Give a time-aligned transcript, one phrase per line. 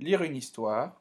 [0.00, 0.96] Lire une histoire